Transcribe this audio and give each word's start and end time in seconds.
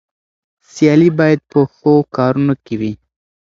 سيالي 0.71 1.09
بايد 1.19 1.39
په 1.51 1.59
ښو 1.73 1.93
کارونو 2.15 2.53
کې 2.65 2.75
وي. 2.79 2.93